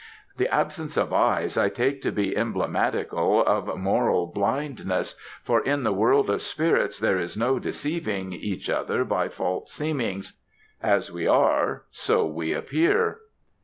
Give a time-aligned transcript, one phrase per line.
[0.37, 5.93] "The absence of eyes I take to be emblematical of moral blindness; for in the
[5.93, 10.39] world of spirits there is no deceiving each other by false seemings;
[10.81, 13.19] as we are, so we appear."